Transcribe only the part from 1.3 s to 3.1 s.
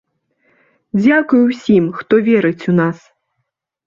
усім хто верыць у нас!